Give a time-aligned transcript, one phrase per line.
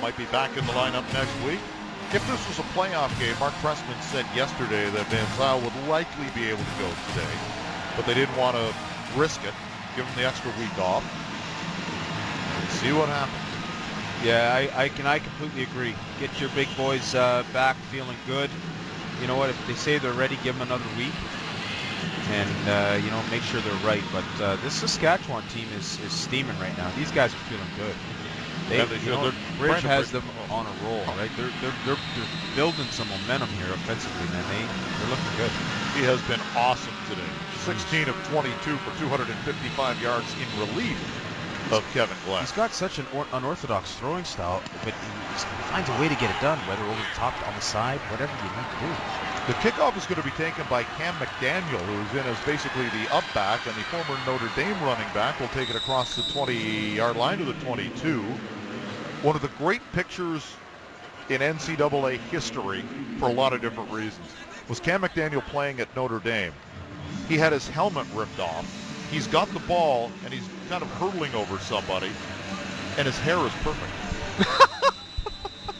[0.00, 1.58] Might be back in the lineup next week.
[2.12, 6.30] If this was a playoff game, Mark Trestman said yesterday that Van Zeyl would likely
[6.30, 7.34] be able to go today,
[7.96, 8.72] but they didn't want to
[9.18, 9.54] risk it,
[9.96, 11.02] give him the extra week off,
[12.78, 13.42] see what happens.
[14.22, 15.94] Yeah, I, I can I completely agree.
[16.20, 18.50] Get your big boys uh, back feeling good.
[19.20, 19.50] You know what?
[19.50, 21.14] If they say they're ready, give them another week,
[22.30, 24.04] and uh, you know make sure they're right.
[24.12, 26.90] But uh, this Saskatchewan team is, is steaming right now.
[26.96, 27.96] These guys are feeling good.
[28.68, 31.30] They, Yeah, they you know, Bridge has them on a roll, right?
[31.36, 34.44] They're, they're they're they're building some momentum here offensively, man.
[34.48, 34.64] They
[34.98, 35.52] they're looking good.
[35.94, 37.28] He has been awesome today.
[37.56, 40.98] 16 of 22 for 255 yards in relief
[41.72, 42.40] of Kevin Glenn.
[42.40, 45.08] He's got such an or- unorthodox throwing style, but he
[45.70, 48.32] finds a way to get it done, whether over the top, on the side, whatever
[48.36, 48.92] you need to do.
[49.46, 53.08] The kickoff is going to be taken by Cam McDaniel, who's in as basically the
[53.12, 57.16] up back, and the former Notre Dame running back will take it across the 20-yard
[57.16, 58.40] line to the 22.
[59.24, 60.58] One of the great pictures
[61.30, 62.84] in NCAA history,
[63.18, 64.36] for a lot of different reasons,
[64.68, 66.52] was Cam McDaniel playing at Notre Dame.
[67.26, 68.66] He had his helmet ripped off.
[69.10, 72.12] He's got the ball, and he's kind of hurtling over somebody,
[72.98, 74.68] and his hair is perfect.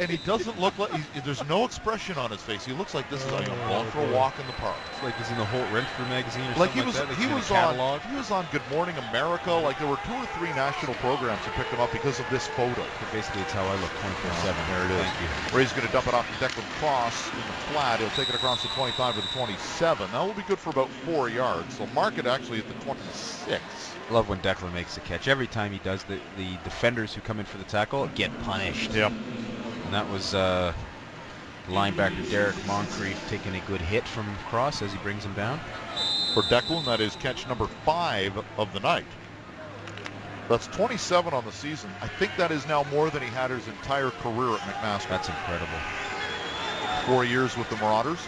[0.01, 0.91] and he doesn't look like
[1.25, 2.65] there's no expression on his face.
[2.65, 4.77] He looks like this is like I'm going for a oh, walk in the park.
[4.91, 7.19] It's like he's in the Holt Renfrew magazine or Like he was like that.
[7.19, 9.53] he a was on he was on Good Morning America.
[9.53, 12.47] Like there were two or three national programs that picked him up because of this
[12.47, 12.83] photo.
[13.13, 14.67] Basically, it's how I look 24/7.
[14.67, 15.07] There it is.
[15.07, 15.29] Thank you.
[15.55, 18.01] Where he's going to dump it off to Declan Cross in the flat.
[18.01, 20.11] He'll take it across the 25 to the 27.
[20.11, 21.75] That will be good for about four yards.
[21.75, 23.61] So mark it actually at the 26.
[24.11, 25.29] Love when Declan makes a catch.
[25.29, 28.93] Every time he does, the the defenders who come in for the tackle get punished.
[28.93, 29.13] Yep.
[29.95, 30.73] And that was uh,
[31.69, 35.61] linebacker Derrick Moncrief taking a good hit from Cross as he brings him down.
[36.33, 39.07] For Declan, that is catch number five of the night.
[40.49, 41.91] That's 27 on the season.
[42.03, 45.11] I think that is now more than he had his entire career at McMaster.
[45.11, 45.69] That's incredible.
[47.07, 48.19] Four years with the Marauders.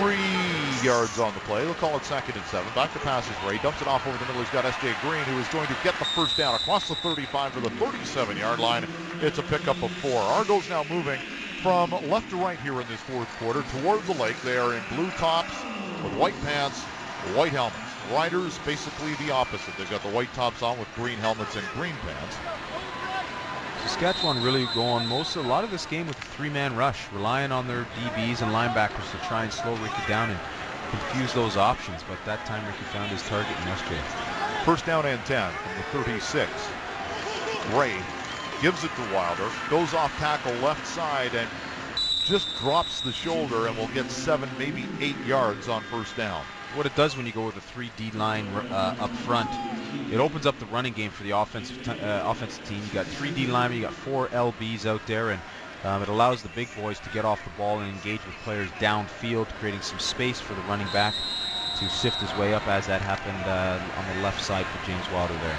[0.00, 0.35] Three
[0.82, 1.64] yards on the play.
[1.64, 2.70] They'll call it second and seven.
[2.74, 3.58] Back to passes Ray.
[3.58, 4.42] Dumps it off over the middle.
[4.42, 4.94] He's got S.J.
[5.02, 8.58] Green, who is going to get the first down across the 35 to the 37-yard
[8.58, 8.86] line.
[9.20, 10.20] It's a pickup of four.
[10.20, 11.20] Argos now moving
[11.62, 14.40] from left to right here in this fourth quarter toward the lake.
[14.42, 15.52] They are in blue tops
[16.02, 16.82] with white pants,
[17.34, 17.76] white helmets.
[18.12, 19.76] Riders basically the opposite.
[19.76, 22.36] They've got the white tops on with green helmets and green pants.
[23.82, 27.68] Saskatchewan really going most a lot of this game with a three-man rush, relying on
[27.68, 30.38] their DBs and linebackers to try and slow Ricky down and
[30.98, 32.02] confuse those options.
[32.08, 34.64] But that time Ricky found his target in SJ.
[34.64, 36.48] First down and 10 from the 36.
[37.76, 37.94] Ray
[38.62, 41.48] gives it to Wilder, goes off tackle left side and
[42.26, 46.42] just drops the shoulder and will get seven, maybe eight yards on first down.
[46.74, 49.48] What it does when you go with a 3D line uh, up front,
[50.10, 52.82] it opens up the running game for the offensive t- uh, offensive team.
[52.84, 55.40] You got 3D linemen, you got four LBs out there, and
[55.86, 58.68] um, it allows the big boys to get off the ball and engage with players
[58.80, 61.14] downfield, creating some space for the running back
[61.78, 65.08] to sift his way up as that happened uh, on the left side for James
[65.12, 65.58] Wilder there.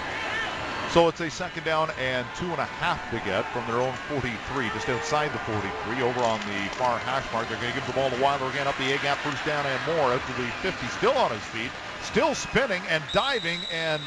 [0.91, 3.93] So it's a second down and two and a half to get from their own
[4.09, 7.47] 43, just outside the 43, over on the far hash mark.
[7.47, 9.79] They're going to give the ball to Wilder again, up the A-gap, first down and
[9.85, 11.71] more, out to the 50, still on his feet,
[12.01, 14.01] still spinning and diving and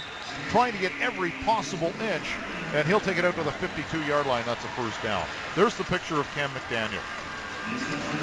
[0.48, 2.28] trying to get every possible inch,
[2.74, 4.44] and he'll take it out to the 52-yard line.
[4.46, 5.24] That's a first down.
[5.54, 7.02] There's the picture of Cam McDaniel.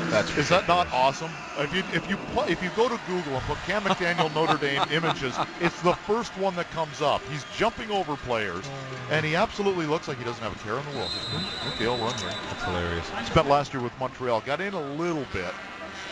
[0.09, 1.31] That's Is that not awesome?
[1.59, 4.84] If you if you if you go to Google and put Cam McDaniel Notre Dame
[4.91, 7.22] images, it's the first one that comes up.
[7.30, 8.66] He's jumping over players,
[9.12, 11.12] and he absolutely looks like he doesn't have a care in the world.
[11.12, 12.31] Just, okay, I'll run here.
[12.50, 13.06] That's hilarious.
[13.28, 15.53] Spent last year with Montreal, got in a little bit,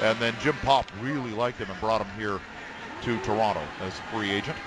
[0.02, 2.40] and then Jim Popp really liked him and brought him here
[3.02, 4.58] to Toronto as a free agent.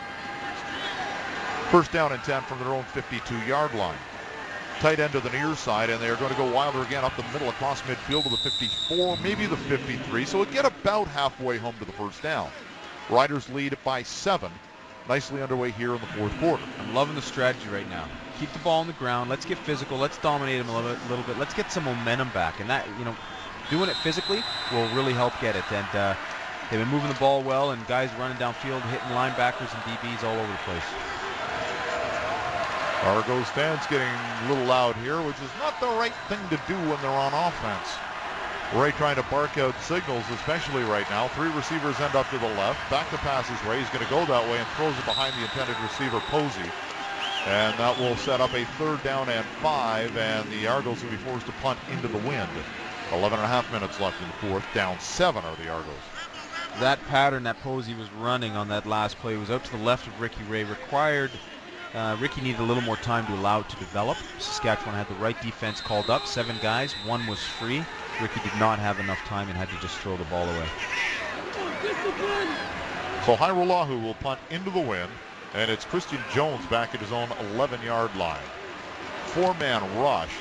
[1.71, 3.99] First down and 10 from their own 52-yard line.
[4.81, 7.25] Tight end to the near side, and they're going to go Wilder again up the
[7.25, 10.25] middle across midfield to the 54, maybe the 53.
[10.25, 12.51] So it get about halfway home to the first down.
[13.11, 14.51] Riders lead by seven.
[15.11, 16.63] Nicely underway here in the fourth quarter.
[16.79, 18.09] I'm loving the strategy right now.
[18.41, 19.29] Keep the ball on the ground.
[19.29, 19.99] Let's get physical.
[19.99, 21.11] Let's dominate them a little bit.
[21.11, 21.39] Little bit.
[21.39, 23.17] Let's get some momentum back, and that you know,
[23.69, 25.71] doing it physically will really help get it.
[25.71, 26.15] And uh,
[26.71, 30.39] they've been moving the ball well, and guys running downfield, hitting linebackers and DBs all
[30.39, 31.08] over the place.
[33.05, 36.75] Argos fans getting a little loud here, which is not the right thing to do
[36.91, 37.89] when they're on offense.
[38.75, 41.29] Ray trying to bark out signals, especially right now.
[41.29, 42.91] Three receivers end up to the left.
[42.91, 43.79] Back to passes Ray.
[43.79, 46.69] He's going to go that way and throws it behind the intended receiver, Posey.
[47.47, 51.17] And that will set up a third down and five, and the Argos will be
[51.19, 52.51] forced to punt into the wind.
[53.13, 54.65] 11 and a half minutes left in the fourth.
[54.75, 55.95] Down seven are the Argos.
[56.81, 60.07] That pattern that Posey was running on that last play was out to the left
[60.07, 61.31] of Ricky Ray required
[61.95, 64.19] Uh, Ricky needed a little more time to allow it to develop.
[64.39, 67.83] Saskatchewan had the right defense called up, seven guys, one was free.
[68.21, 70.67] Ricky did not have enough time and had to just throw the ball away.
[73.25, 75.11] So Hajrullahu will punt into the wind,
[75.55, 78.43] and it's Christian Jones back at his own 11-yard line.
[79.27, 80.33] Four-man rush.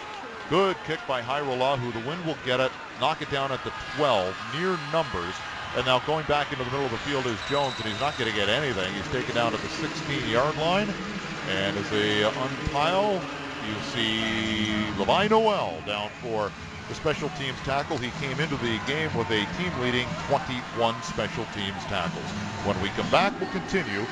[0.50, 1.94] Good kick by Hajrullahu.
[1.94, 5.36] The wind will get it, knock it down at the 12, near numbers.
[5.76, 8.18] And now going back into the middle of the field is Jones, and he's not
[8.18, 8.94] going to get anything.
[8.94, 10.88] He's taken down at the 16-yard line.
[11.50, 13.22] And as they unpile,
[13.68, 16.52] you see Levi Noel down for
[16.90, 17.98] the special teams tackle.
[17.98, 22.30] He came into the game with a team-leading 21 special teams tackles.
[22.66, 24.06] When we come back, we'll continue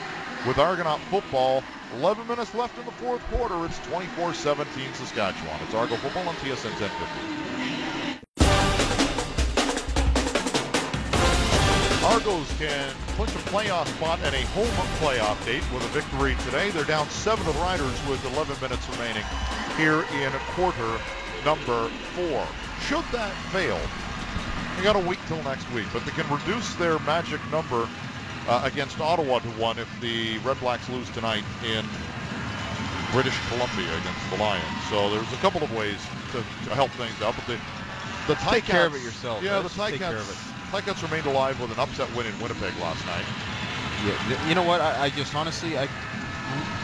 [0.48, 1.64] with Argonaut football.
[1.98, 3.66] 11 minutes left in the fourth quarter.
[3.66, 5.60] It's 24-17 Saskatchewan.
[5.62, 7.95] It's Argo football on TSN 1050.
[12.26, 14.66] Argos can clinch a playoff spot and a home
[14.98, 16.72] playoff date with a victory today.
[16.72, 19.24] They're down seven to the Riders with 11 minutes remaining
[19.78, 20.90] here in quarter
[21.46, 22.48] number four.
[22.82, 23.80] Should that fail,
[24.76, 27.88] they got to wait till next week, but they can reduce their magic number
[28.48, 31.86] uh, against Ottawa to one if the Red Blacks lose tonight in
[33.12, 34.66] British Columbia against the Lions.
[34.90, 36.02] So there's a couple of ways
[36.32, 37.60] to, to help things out, but the
[38.28, 39.44] the Take care of it yourself.
[39.44, 42.36] Yeah, the just take care of Ticats, Ticats remained alive with an upset win in
[42.44, 43.24] Winnipeg last night.
[44.04, 44.82] Yeah, you know what?
[44.82, 45.88] I, I just honestly, I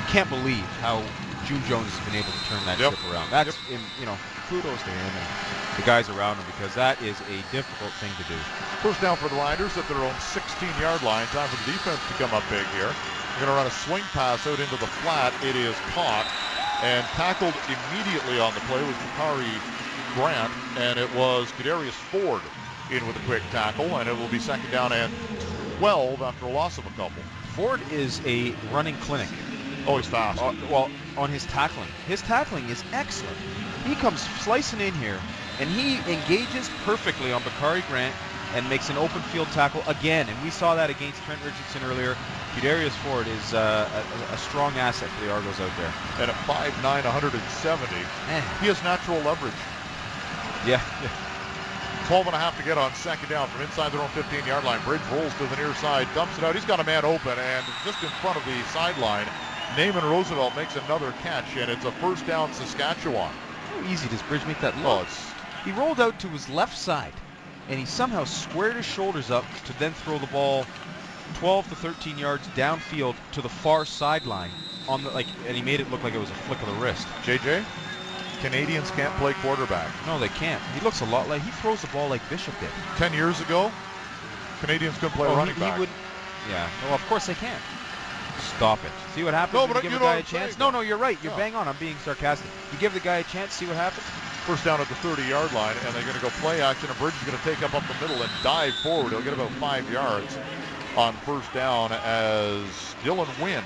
[0.07, 1.03] can't believe how
[1.43, 2.95] June Jones has been able to turn that Yep.
[2.95, 3.27] ship around.
[3.27, 4.15] That's, in, you know,
[4.47, 5.27] kudos to him and
[5.75, 8.39] the guys around him because that is a difficult thing to do.
[8.79, 11.27] First down for the Riders at their own 16-yard line.
[11.35, 12.95] Time for the defense to come up big here.
[12.95, 15.35] They're going to run a swing pass out into the flat.
[15.43, 16.31] It is caught
[16.79, 19.51] and tackled immediately on the play was Bakari
[20.15, 22.39] Grant, and it was Qudarius Ford
[22.91, 25.11] in with a quick tackle, and it will be second down and
[25.79, 27.23] 12 after a loss of a couple.
[27.55, 29.29] Ford is a running clinic.
[29.87, 30.41] Oh, he's fast.
[30.41, 31.89] Uh, well, on his tackling.
[32.07, 33.37] His tackling is excellent.
[33.85, 35.19] He comes slicing in here,
[35.59, 38.15] and he engages perfectly on Bakari Grant
[38.55, 40.27] and makes an open field tackle again.
[40.29, 42.15] And we saw that against Trent Richardson earlier.
[42.61, 43.87] Darius Ford is uh,
[44.29, 45.91] a, a strong asset for the Argos out there.
[46.19, 49.53] And at 5'9", 170, Eh, he has natural leverage.
[50.67, 50.81] yeah,
[52.07, 54.83] 12 and a half to get on second down from inside their own 15-yard line.
[54.83, 56.55] Bridge rolls to the near side, dumps it out.
[56.55, 59.27] He's got a man open, and just in front of the sideline,
[59.77, 63.31] Naaman Roosevelt makes another catch, and it's a first down Saskatchewan.
[63.69, 65.07] how easy does Bridge make that Oh, look?
[65.07, 65.31] it's
[65.63, 67.13] He rolled out to his left side,
[67.69, 70.65] and he somehow squared his shoulders up to then throw the ball
[71.35, 74.51] 12 to 13 yards downfield to the far sideline
[74.89, 76.73] on the like, and he made it look like it was a flick of the
[76.73, 77.07] wrist.
[77.23, 77.63] JJ.
[78.41, 79.87] Canadians can't play quarterback.
[80.05, 80.61] No, they can't.
[80.73, 82.69] He looks a lot like he throws the ball like Bishop did.
[82.97, 83.71] Ten years ago,
[84.59, 85.75] Canadians couldn't play Oh, running he, back.
[85.75, 85.89] he would.
[86.49, 86.67] Yeah.
[86.85, 87.61] Well, of course they can't.
[88.57, 88.91] Stop it.
[89.13, 90.57] See what happens No, but you give you a guy a chance?
[90.57, 91.17] No, no, you're right.
[91.21, 91.37] You're Yeah.
[91.37, 91.67] bang on.
[91.67, 92.47] I'm being sarcastic.
[92.71, 94.05] You give the guy a chance, see what happens.
[94.47, 96.89] First down at the 30-yard line, and they're going to go play action.
[96.89, 99.11] And Bridge is going to take up up the middle and dive forward.
[99.11, 100.35] He'll get about five yards
[100.97, 102.63] on first down as
[103.03, 103.63] Dylan Wynn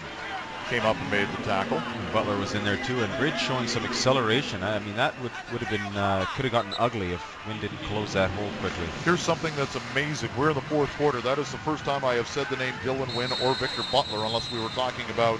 [0.69, 1.81] came up and made the tackle.
[2.11, 4.63] Butler was in there too, and Bridge showing some acceleration.
[4.63, 7.77] I mean, that would would have been uh, could have gotten ugly if Wynn didn't
[7.89, 8.87] close that hole quickly.
[9.03, 10.29] Here's something that's amazing.
[10.37, 11.21] We're in the fourth quarter.
[11.21, 14.25] That is the first time I have said the name Dylan Wynn or Victor Butler,
[14.25, 15.39] unless we were talking about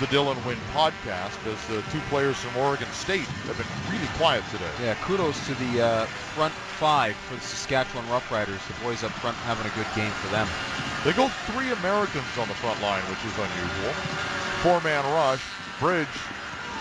[0.00, 4.44] the Dylan Wynn podcast, as the two players from Oregon State have been really quiet
[4.52, 4.70] today.
[4.80, 8.64] Yeah, kudos to the uh, front five for the Saskatchewan Roughriders.
[8.68, 10.46] The boys up front having a good game for them.
[11.08, 13.94] They go three Americans on the front line, which is unusual.
[14.60, 15.42] Four-man rush.
[15.80, 16.06] Bridge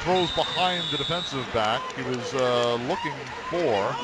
[0.01, 1.81] throws behind the defensive back.
[1.93, 3.13] He was uh, looking
[3.49, 3.95] for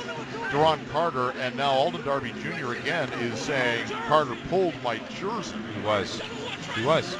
[0.49, 2.71] Duron Carter, and now Alden Darby Jr.
[2.71, 5.57] again is saying Carter pulled my jersey.
[5.75, 6.21] He was.
[6.73, 7.17] He was.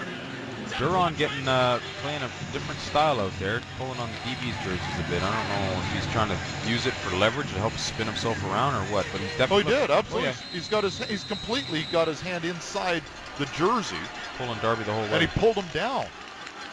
[0.78, 5.10] Duron getting uh, playing a different style out there, pulling on the DB's jerseys a
[5.10, 5.22] bit.
[5.22, 6.38] I don't know if he's trying to
[6.68, 9.72] use it for leverage to help spin himself around or what, but he's definitely.
[9.72, 10.30] Oh, he did absolutely.
[10.30, 10.52] Oh, yeah.
[10.52, 13.04] He's got his he's completely got his hand inside
[13.38, 14.02] the jersey,
[14.38, 16.06] pulling Darby the whole way, and he pulled him down.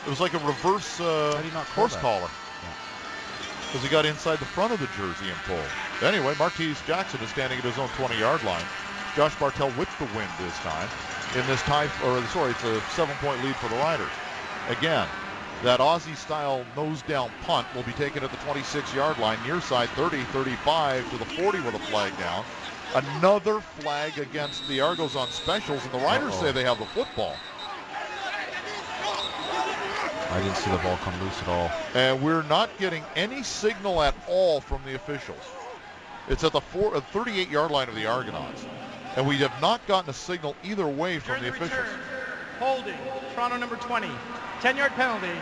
[0.07, 2.01] It was like a reverse uh, How do you not call horse that?
[2.01, 2.31] collar.
[3.67, 5.71] Because he got inside the front of the jersey and pulled.
[6.03, 8.65] Anyway, Martese Jackson is standing at his own 20-yard line.
[9.15, 10.89] Josh Bartel with the win this time.
[11.37, 14.11] In this tie, or sorry, it's a seven-point lead for the Riders.
[14.69, 15.07] Again,
[15.63, 21.09] that Aussie-style nose-down punt will be taken at the 26-yard line, near side 30, 35
[21.11, 22.45] to the 40 with a flag down.
[22.95, 26.43] Another flag against the Argos on specials, and the Riders Uh-oh.
[26.43, 27.37] say they have the football.
[30.33, 31.71] I didn't see the ball come loose at all.
[31.95, 35.43] and we're not getting any signal at all from the officials.
[36.29, 38.65] It's at the four, uh, 38-yard line of the Argonauts,
[39.17, 41.89] and we have not gotten a signal either way from During the the officials.
[42.59, 42.97] holding,
[43.35, 44.09] Toronto number 20,
[44.61, 45.39] 10-yard penalty,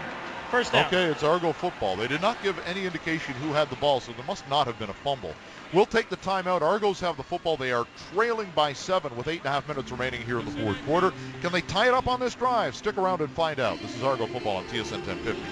[0.50, 0.86] First down.
[0.86, 1.94] Okay, it's Argo football.
[1.94, 4.78] They did not give any indication who had the ball, so there must not have
[4.78, 5.34] been a fumble.
[5.74, 6.62] We'll take the timeout.
[6.62, 7.58] Argos have the football.
[7.58, 10.50] They are trailing by seven with eight and a half minutes remaining here in the
[10.52, 11.12] fourth quarter.
[11.42, 12.74] Can they tie it up on this drive?
[12.74, 13.78] Stick around and find out.
[13.80, 15.42] This is Argo football on TSN 1050.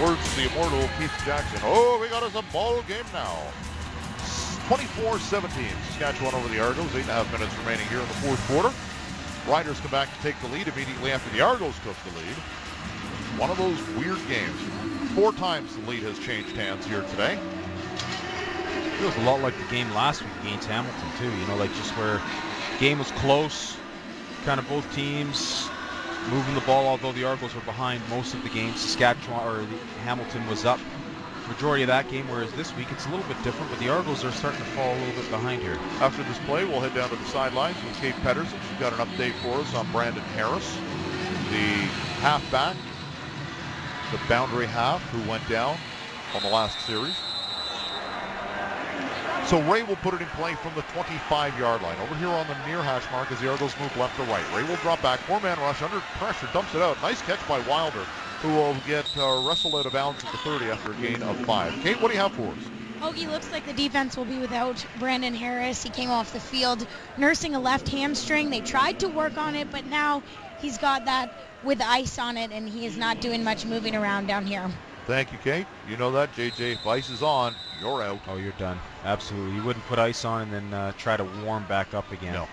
[0.00, 3.36] Words of the immortal Keith Jackson, oh, we got us a ball game now.
[4.68, 5.20] 24-17,
[5.88, 6.94] Saskatchewan over the Argos.
[6.94, 8.72] Eight and a half minutes remaining here in the fourth quarter.
[9.50, 12.36] Riders come back to take the lead immediately after the Argos took the lead.
[13.36, 14.56] One of those weird games.
[15.14, 17.38] Four times the lead has changed hands here today.
[18.98, 21.30] Feels a lot like the game last week against Hamilton too.
[21.30, 22.22] You know, like just where
[22.78, 23.76] game was close,
[24.44, 25.68] kind of both teams
[26.28, 26.86] moving the ball.
[26.86, 29.66] Although the Argos were behind most of the game, Saskatchewan or
[30.04, 30.80] Hamilton was up
[31.50, 32.26] majority of that game.
[32.28, 34.94] Whereas this week it's a little bit different, but the Argos are starting to fall
[34.94, 35.78] a little bit behind here.
[36.00, 38.58] After this play, we'll head down to the sidelines with Kate Pedersen.
[38.68, 40.76] She's got an update for us on Brandon Harris,
[41.50, 41.90] the
[42.22, 42.76] halfback,
[44.12, 45.76] the boundary half who went down
[46.34, 47.29] on the last series.
[49.46, 51.98] So Ray will put it in play from the 25-yard line.
[52.00, 54.44] Over here on the near hash mark as the Argos move left to right.
[54.54, 57.00] Ray will drop back, four-man rush, under pressure, dumps it out.
[57.02, 58.04] Nice catch by Wilder,
[58.42, 61.36] who will get uh, wrestled out of bounds at the 30 after a gain of
[61.38, 61.72] five.
[61.82, 62.70] Kate, what do you have for us?
[63.00, 65.82] Hoagie looks like the defense will be without Brandon Harris.
[65.82, 68.50] He came off the field nursing a left hamstring.
[68.50, 70.22] They tried to work on it, but now
[70.60, 71.32] he's got that
[71.64, 74.70] with ice on it, and he is not doing much moving around down here.
[75.10, 75.66] Thank you, Kate.
[75.88, 76.74] You know that, JJ.
[76.74, 77.52] If ice is on,
[77.82, 78.20] you're out.
[78.28, 78.78] Oh, you're done.
[79.04, 79.56] Absolutely.
[79.56, 82.32] You wouldn't put ice on and then uh, try to warm back up again.
[82.32, 82.48] No.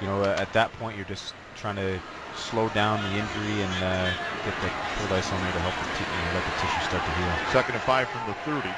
[0.00, 1.98] You know, at that point, you're just trying to
[2.36, 4.12] slow down the injury and uh,
[4.44, 6.86] get the cold ice on there to help the t- you know, let the tissue
[6.86, 7.50] start to heal.
[7.50, 8.68] Second and five from the 30.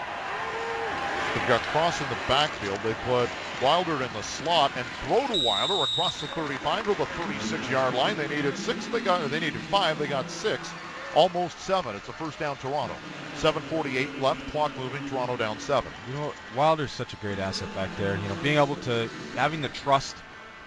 [1.34, 2.80] They've got Cross in the backfield.
[2.82, 3.28] They put
[3.60, 8.16] Wilder in the slot and throw to Wilder across the 35 to the 36-yard line.
[8.16, 8.86] They needed six.
[8.86, 9.30] They got.
[9.30, 9.98] They needed five.
[9.98, 10.72] They got six.
[11.14, 11.96] Almost seven.
[11.96, 12.94] It's a first down, Toronto.
[13.36, 14.46] 7:48 left.
[14.50, 15.08] Clock moving.
[15.08, 15.90] Toronto down seven.
[16.08, 18.16] You know, Wilder's such a great asset back there.
[18.16, 20.16] You know, being able to having the trust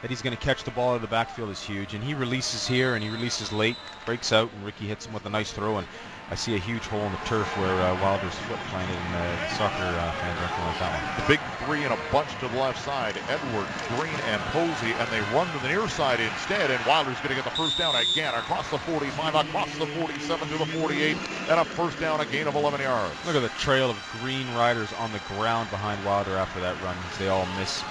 [0.02, 1.94] that he's going to catch the ball out of the backfield is huge.
[1.94, 5.26] And he releases here and he releases late, breaks out, and Ricky hits him with
[5.26, 5.78] a nice throw.
[5.78, 5.88] And
[6.32, 9.50] I see a huge hole in the turf where uh, Wilder's foot planted, and uh,
[9.60, 11.04] soccer uh, fans aren't going to like that one.
[11.20, 13.20] The big three in a bunch to the left side.
[13.28, 13.68] Edward,
[14.00, 16.72] Green, and Posey, and they run to the near side instead.
[16.72, 20.48] And Wilder's going to get the first down again across the 45, across the 47
[20.48, 21.18] to the 48,
[21.52, 23.14] and a first down, a gain of 11 yards.
[23.28, 26.96] Look at the trail of green riders on the ground behind Wilder after that run.
[27.20, 27.84] They all miss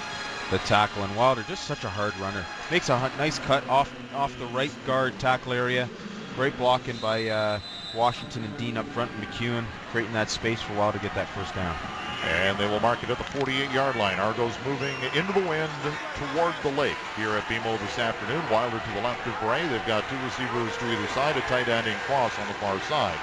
[0.51, 2.47] the tackle, and Wilder just such a hard runner.
[2.71, 5.91] Makes a nice cut off off the right guard tackle area.
[6.37, 7.59] Great blocking by uh,
[7.95, 11.29] Washington and Dean up front, and McEwen creating that space for Wilder to get that
[11.29, 11.77] first down.
[12.25, 14.19] And they will mark it at the 48-yard line.
[14.21, 15.71] Argos moving into the wind
[16.17, 18.43] toward the lake here at BMO this afternoon.
[18.51, 19.67] Wilder to the left of Bray.
[19.69, 22.79] They've got two receivers to either side, a tight end in cross on the far
[22.83, 23.19] side.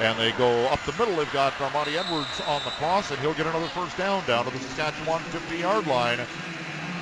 [0.00, 1.16] And they go up the middle.
[1.16, 4.50] They've got Armani Edwards on the cross, and he'll get another first down down to
[4.50, 6.20] the Saskatchewan 50-yard line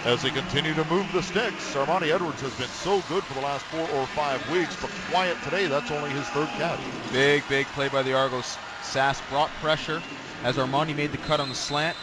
[0.07, 1.75] as they continue to move the sticks.
[1.75, 5.37] Armani Edwards has been so good for the last four or five weeks, but quiet
[5.43, 5.67] today.
[5.67, 6.79] That's only his third catch.
[7.13, 8.57] Big, big play by the Argos.
[8.83, 10.01] Sass brought pressure
[10.45, 11.97] as Armani made the cut on the slant.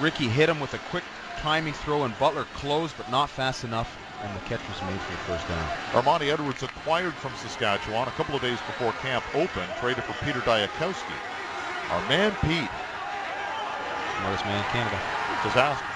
[0.00, 1.02] Ricky hit him with a quick
[1.38, 5.12] timing throw, and Butler closed, but not fast enough, and the catch was made for
[5.12, 5.68] the first down.
[5.90, 10.38] Armani Edwards acquired from Saskatchewan a couple of days before camp opened, traded for Peter
[10.40, 11.18] Dyakowski.
[11.90, 12.70] Our man Pete.
[14.20, 15.00] Smartest man in Canada.
[15.56, 15.89] Ask.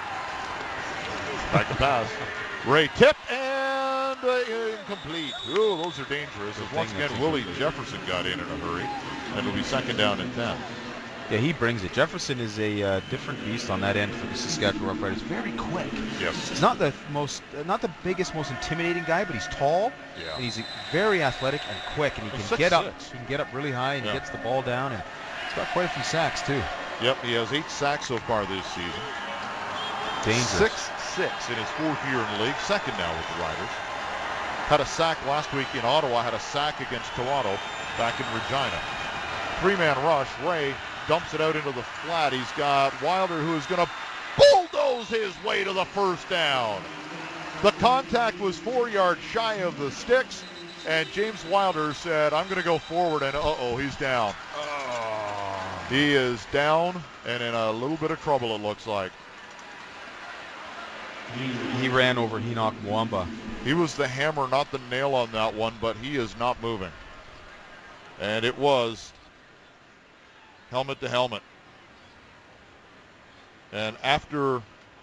[1.55, 2.11] Back to pass.
[2.67, 4.43] Ray tip and uh,
[4.81, 5.31] incomplete.
[5.51, 6.57] Ooh, those are dangerous.
[6.75, 8.83] Once again, Willie Jefferson got in in a hurry.
[9.29, 10.57] And it'll be second down and 10.
[11.31, 11.93] Yeah, he brings it.
[11.93, 15.19] Jefferson is a uh, different beast on that end for the Saskatchewan Roughriders.
[15.23, 15.87] Very quick.
[16.19, 16.49] Yes.
[16.49, 19.93] He's not the most, uh, not the biggest, most intimidating guy, but he's tall.
[20.21, 20.35] Yeah.
[20.35, 22.83] And he's very athletic and quick, and he Well, can six, get up.
[22.99, 23.11] six.
[23.13, 24.11] He can get up really high, and Yeah.
[24.11, 25.01] he gets the ball down, and
[25.47, 26.61] he's got quite a few sacks too.
[27.01, 28.91] Yep, he has eight sacks so far this season.
[30.23, 30.47] Dangerous.
[30.49, 33.73] Six six in his fourth year in the league, second now with the Riders.
[34.67, 37.57] Had a sack last week in Ottawa, had a sack against Toronto
[37.97, 38.81] back in Regina.
[39.61, 40.73] Three-man rush, Ray
[41.07, 42.33] dumps it out into the flat.
[42.33, 43.91] He's got Wilder who is going to
[44.37, 46.81] bulldoze his way to the first down.
[47.61, 50.43] The contact was four yards shy of the sticks,
[50.85, 54.33] and James Wilder said, I'm going to go forward, and uh-oh, he's down.
[54.57, 55.85] Oh.
[55.89, 59.11] He is down and in a little bit of trouble, it looks like.
[61.33, 63.27] He ran over Enoch Mwamba.
[63.63, 66.91] He was the hammer, not the nail on that one, but he is not moving.
[68.19, 69.11] And it was
[70.71, 71.41] helmet to helmet.
[73.73, 74.61] And after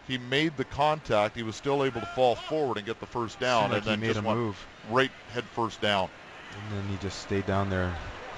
[0.08, 1.36] he made the contact.
[1.36, 3.98] He was still able to fall forward and get the first down, like and then
[4.00, 6.08] he made just a went move, right head first down.
[6.54, 7.92] and then he just stayed down there.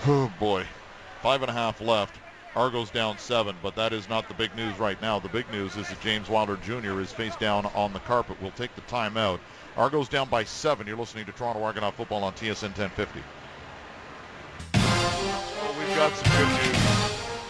[0.06, 0.66] Oh boy,
[1.22, 2.23] five and a half left.
[2.56, 5.18] Argos down seven, but that is not the big news right now.
[5.18, 7.00] The big news is that James Wilder Jr.
[7.00, 8.36] is face down on the carpet.
[8.40, 9.40] We'll take the timeout.
[9.76, 10.86] Argos down by seven.
[10.86, 13.20] You're listening to Toronto Argonaut football on TSN 1050.
[14.74, 16.94] Well, we've got some good news.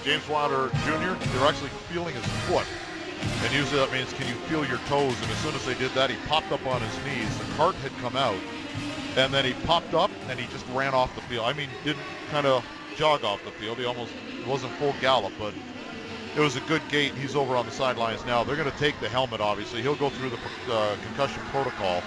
[0.05, 1.23] James Wilder Jr.
[1.37, 2.67] They're actually feeling his foot.
[3.43, 5.15] And usually that means can you feel your toes?
[5.21, 7.39] And as soon as they did that, he popped up on his knees.
[7.39, 8.39] The cart had come out.
[9.17, 11.45] And then he popped up and he just ran off the field.
[11.47, 12.65] I mean, didn't kind of
[12.97, 13.79] jog off the field.
[13.79, 14.13] He almost
[14.45, 15.55] it wasn't full gallop, but
[16.37, 17.15] it was a good gait.
[17.15, 18.45] He's over on the sidelines now.
[18.45, 19.83] They're going to take the helmet, obviously.
[19.83, 20.39] He'll go through the
[20.73, 22.03] uh, concussion protocol.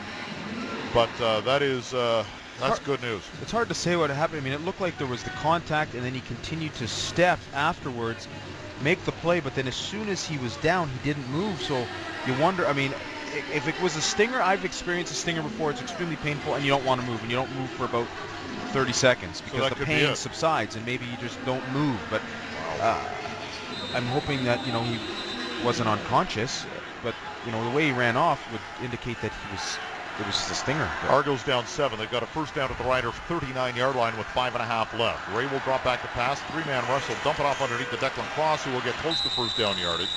[0.94, 2.24] But uh, that is uh,
[2.60, 3.24] that's good news.
[3.42, 4.42] It's hard to say what happened.
[4.42, 7.40] I mean, it looked like there was the contact, and then he continued to step
[7.54, 8.28] afterwards,
[8.84, 9.40] make the play.
[9.40, 11.62] But then as soon as he was down, he didn't move.
[11.62, 11.86] So
[12.26, 12.66] you wonder.
[12.68, 12.94] I mean,
[13.54, 15.72] if it was a stinger, I've experienced a stinger before.
[15.72, 18.08] It's extremely painful, and you don't want to move, and you don't move for about
[18.72, 22.00] 30 seconds because that the could be pain subsides, and maybe you just don't move.
[22.10, 22.22] But
[22.80, 23.04] uh,
[23.94, 25.00] I'm hoping that you know he
[25.64, 26.66] wasn't unconscious.
[27.04, 27.16] But
[27.46, 29.78] you know, the way he ran off would indicate that he was.
[30.20, 30.90] It was just a stinger.
[31.04, 32.00] But- Argos down seven.
[32.00, 34.92] They've got a first down at the Riders 39-yard line with five and a half
[34.98, 35.22] left.
[35.30, 36.42] Ray will drop back to pass.
[36.50, 37.06] Three-man rush.
[37.06, 39.78] He'll dump it off underneath the Declan Cross, who will get close to first down
[39.78, 40.10] yardage.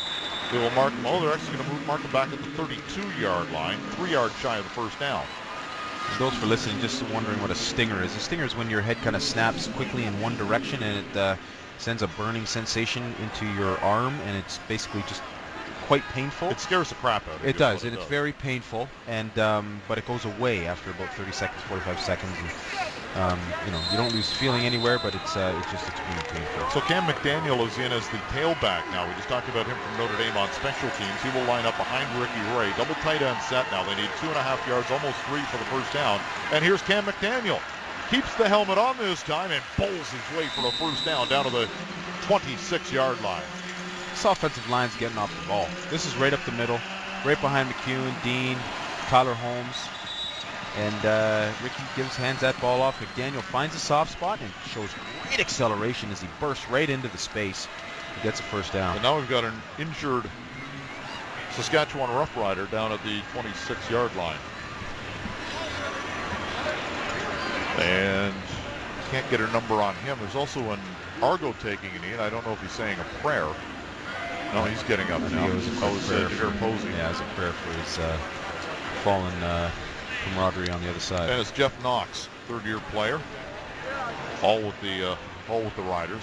[0.51, 1.07] They will mark him.
[1.07, 4.37] Oh, they're actually going to move mark him back at the 32-yard line, three yards
[4.37, 5.27] shy of the first down.
[6.19, 8.17] Those for listening, just wondering what a stinger is.
[8.17, 11.17] A stinger is when your head kind of snaps quickly in one direction and it
[11.17, 11.37] uh,
[11.79, 15.23] sends a burning sensation into your arm, and it's basically just
[15.91, 16.49] quite painful.
[16.51, 17.49] It scares the crap out of you.
[17.49, 21.33] It does, and it's very painful, and um, but it goes away after about 30
[21.33, 22.31] seconds, 45 seconds.
[22.39, 22.51] And,
[23.19, 26.71] um, you know, you don't lose feeling anywhere, but it's uh, it's just extremely painful.
[26.71, 29.03] So Cam McDaniel is in as the tailback now.
[29.03, 31.19] We just talked about him from Notre Dame on special teams.
[31.27, 32.71] He will line up behind Ricky Ray.
[32.79, 33.83] Double tight end set now.
[33.83, 36.21] They need two and a half yards, almost three for the first down.
[36.55, 37.59] And here's Cam McDaniel.
[38.15, 41.47] Keeps the helmet on this time and bowls his way for a first down down
[41.47, 41.67] to the
[42.31, 43.43] 26-yard line.
[44.21, 45.67] This offensive line's getting off the ball.
[45.89, 46.79] This is right up the middle,
[47.25, 48.59] right behind McEwen, Dean,
[49.07, 49.89] Tyler Holmes,
[50.77, 53.01] and uh, Ricky gives hands that ball off.
[53.01, 54.91] McDaniel finds a soft spot and shows
[55.23, 57.67] great acceleration as he bursts right into the space.
[58.15, 58.93] He gets a first down.
[58.97, 60.29] And now we've got an injured
[61.53, 64.37] Saskatchewan Rough Rider down at the 26-yard line.
[67.79, 68.35] And
[69.11, 70.19] can't get a number on him.
[70.21, 70.81] There's also an
[71.23, 73.49] Argo taking a knee, and I don't know if he's saying a prayer.
[74.53, 75.49] No, he's getting up now.
[75.49, 76.91] It was a Oh, uh, for- Posey.
[76.91, 78.17] Yeah, as a prayer for his uh,
[79.05, 79.71] fallen uh,
[80.25, 81.31] camaraderie on the other side.
[81.31, 83.21] And it's Jeff Knox, third-year player,
[84.43, 85.17] all with the uh,
[85.49, 86.23] all with the Riders.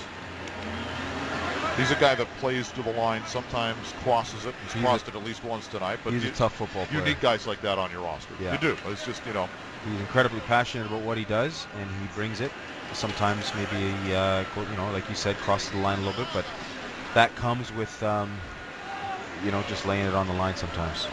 [1.78, 4.56] He's a guy that plays to the line, sometimes crosses it.
[4.64, 6.00] He's, He's crossed it at least once tonight.
[6.04, 7.00] But He's you, a tough football player.
[7.00, 8.34] you need guys like that on your roster.
[8.42, 8.54] Yeah.
[8.54, 8.78] You do.
[8.88, 9.48] It's just you know
[9.90, 12.52] He's incredibly passionate about what he does, and he brings it.
[12.94, 16.28] Sometimes maybe, he, uh, you know, like you said, crosses the line a little bit,
[16.34, 16.46] but
[17.18, 18.30] that comes with, um,
[19.44, 21.08] you know, just laying it on the line sometimes.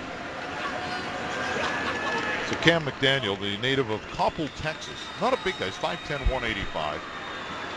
[2.46, 5.64] So Cam McDaniel, the native of Coppell, Texas, not a big guy.
[5.64, 7.00] He's 5'10", 185.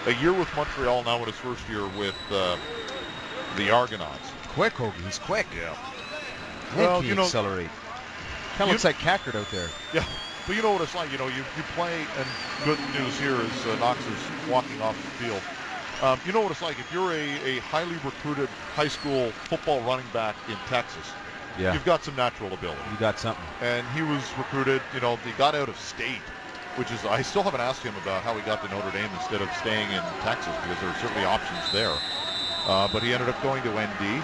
[0.07, 2.57] A year with Montreal, now in his first year with uh,
[3.55, 4.29] the Argonauts.
[4.49, 5.01] Quick, Hogan.
[5.05, 5.47] He's quick.
[5.55, 5.73] Yeah.
[6.71, 7.69] Heck, Well, he you know- accelerate.
[8.57, 9.69] Kind of looks like Cackard out there.
[9.93, 10.03] Yeah,
[10.45, 11.13] but you know what it's like.
[11.13, 12.27] You know, you, you play, and
[12.65, 15.41] good news here is uh, Knox is walking off the field.
[16.03, 19.81] Um, you know what it's like if you're a, a highly recruited high school football
[19.81, 21.11] running back in Texas.
[21.59, 22.81] Yeah, You've got some natural ability.
[22.91, 23.43] you got something.
[23.61, 24.79] and he was recruited.
[24.93, 26.21] You know, he got out of state,
[26.75, 29.41] which is I still haven't asked him about how he got to Notre Dame instead
[29.41, 31.93] of staying in Texas because there are certainly options there.
[32.67, 34.21] Uh, but he ended up going to ND.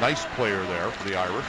[0.00, 1.44] Nice player there for the Irish.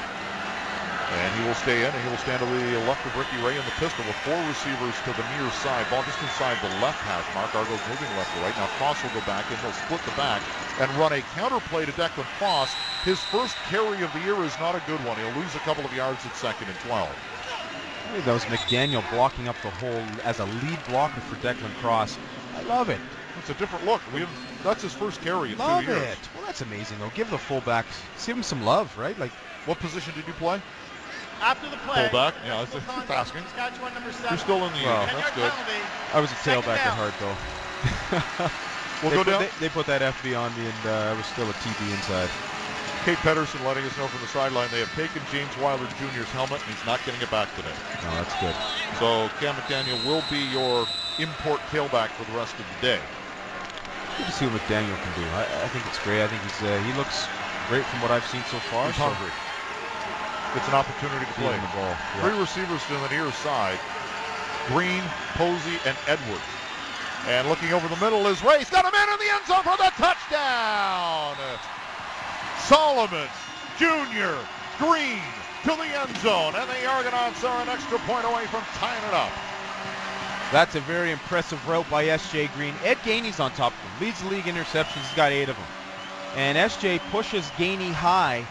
[1.14, 3.54] And he will stay in, and he will stand to the left of Ricky Ray
[3.58, 5.86] in the pistol with four receivers to the near side.
[5.90, 7.54] Ball just inside the left hash mark.
[7.54, 8.56] Argo's moving left to right.
[8.58, 10.42] Now Cross will go back, and he'll split the back
[10.82, 12.74] and run a counter play to Declan Cross.
[13.06, 15.18] His first carry of the year is not a good one.
[15.18, 17.06] He'll lose a couple of yards at second and 12.
[17.06, 21.74] I think that was McDaniel blocking up the hole as a lead blocker for Declan
[21.82, 22.18] Cross.
[22.58, 23.00] I love it.
[23.40, 24.02] It's a different look.
[24.14, 24.30] We have,
[24.64, 26.02] that's his first carry in Love two years.
[26.02, 26.30] Love it.
[26.36, 27.12] Well, that's amazing, though.
[27.16, 27.86] Give the fullback,
[28.26, 29.18] give him some love, right?
[29.18, 29.32] Like,
[29.66, 30.62] What position did you play?
[31.42, 32.10] After the play.
[32.10, 32.36] Fullback.
[32.46, 33.44] Yeah, that's full that's contact, asking.
[33.44, 34.30] Saskatchewan number seven.
[34.30, 35.16] You're still in the Well, unit.
[35.16, 35.52] That's good.
[35.52, 35.82] penalty.
[36.14, 38.50] I was a tailback at heart, though.
[39.04, 39.42] We'll they, go put, down.
[39.60, 42.32] They, they put that FB on me, and uh, I was still a TB inside.
[43.04, 46.64] Kate Pedersen letting us know from the sideline they have taken James Wilder Jr.'s helmet
[46.64, 47.76] and he's not getting it back today.
[48.00, 48.56] No, that's good.
[48.96, 50.88] So Cam McDaniel will be your
[51.20, 53.00] import tailback for the rest of the day.
[54.16, 55.28] Good to see what McDaniel can do.
[55.36, 56.24] I, I think it's great.
[56.24, 57.28] I think he's uh, he looks
[57.68, 58.88] great from what I've seen so far.
[58.88, 59.36] He's so hungry.
[60.54, 61.56] Gets an opportunity to play.
[61.56, 61.96] The ball.
[62.22, 63.80] Three receivers to the near side.
[64.68, 65.02] Green,
[65.34, 66.42] Posey, and Edwards.
[67.28, 68.60] And looking over the middle is Ray.
[68.60, 71.36] He's got a man in the end zone for the touchdown.
[72.68, 73.28] Solomon,
[73.78, 74.38] Jr.,
[74.78, 75.22] Green
[75.64, 76.54] to the end zone.
[76.56, 79.32] And the Argonauts are an extra point away from tying it up.
[80.52, 82.48] That's a very impressive route by S.J.
[82.56, 82.76] Green.
[82.84, 84.08] Ed Gainey's on top of him.
[84.08, 85.02] Leads the league in interceptions.
[85.02, 85.66] He's got eight of them.
[86.36, 87.00] And S.J.
[87.10, 88.46] pushes Gainey high.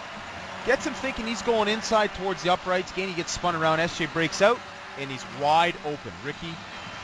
[0.64, 2.92] Gets him thinking he's going inside towards the uprights.
[2.92, 3.80] Gainey gets spun around.
[3.80, 4.06] S.J.
[4.06, 4.60] breaks out,
[4.98, 6.12] and he's wide open.
[6.24, 6.54] Ricky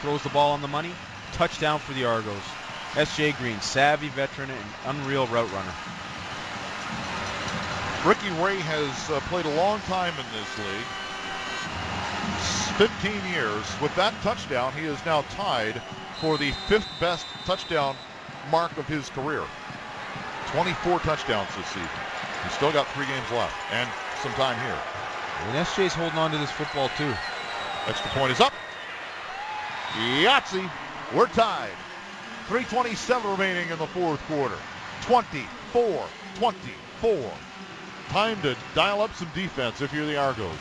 [0.00, 0.92] throws the ball on the money.
[1.32, 2.42] Touchdown for the Argos.
[2.96, 3.32] S.J.
[3.32, 5.74] Green, savvy veteran and unreal route runner.
[8.06, 10.86] Ricky Ray has uh, played a long time in this league.
[12.78, 13.80] 15 years.
[13.82, 15.82] With that touchdown, he is now tied
[16.20, 17.96] for the fifth best touchdown
[18.52, 19.42] mark of his career.
[20.52, 22.07] 24 touchdowns this season.
[22.48, 23.86] He's still got three games left and
[24.22, 24.78] some time here.
[25.44, 27.12] And SJ's holding on to this football too.
[27.86, 28.54] Extra point is up.
[29.92, 30.70] Yahtzee.
[31.14, 31.76] We're tied.
[32.46, 34.56] 327 remaining in the fourth quarter.
[35.02, 36.06] 24,
[36.36, 37.32] 24.
[38.08, 40.56] Time to dial up some defense if you're the Argos.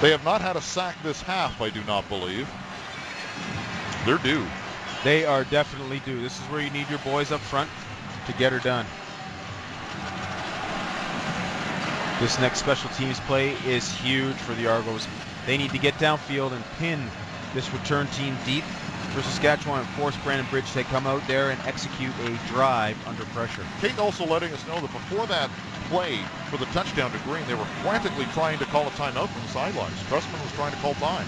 [0.00, 2.48] They have not had a sack this half, I do not believe.
[4.06, 4.46] They're due.
[5.04, 6.22] They are definitely due.
[6.22, 7.68] This is where you need your boys up front
[8.26, 8.86] to get her done.
[12.20, 15.06] This next special teams play is huge for the Argos.
[15.46, 17.02] They need to get downfield and pin
[17.54, 18.64] this return team deep
[19.12, 23.24] for Saskatchewan and force Brandon Bridge to come out there and execute a drive under
[23.26, 23.62] pressure.
[23.80, 25.50] Kate also letting us know that before that
[25.90, 29.42] play for the touchdown to Green, they were frantically trying to call a timeout from
[29.42, 30.00] the sidelines.
[30.08, 31.26] Trustman was trying to call time.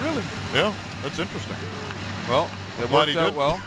[0.00, 0.22] Really?
[0.54, 1.56] Yeah, that's interesting.
[2.28, 2.48] Well,
[2.80, 3.36] it Glad worked out did.
[3.36, 3.62] well.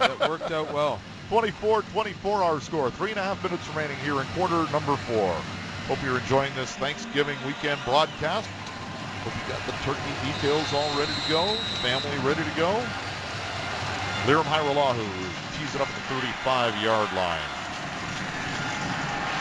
[0.00, 1.00] it worked out well.
[1.30, 2.90] 24-24 our score.
[2.92, 5.36] Three and a half minutes remaining here in quarter number four.
[5.86, 8.50] Hope you're enjoying this Thanksgiving weekend broadcast.
[9.22, 11.54] Hope you got the turkey details all ready to go.
[11.78, 12.74] Family ready to go.
[14.26, 15.06] Lirim Hajrullahu
[15.54, 16.06] tees it up at the
[16.42, 17.50] 35-yard line.